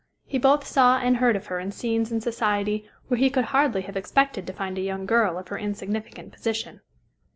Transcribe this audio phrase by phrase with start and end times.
[0.25, 3.83] He both saw and heard of her in scenes and society where he could hardly
[3.83, 6.81] have expected to find a young girl of her insignificant position.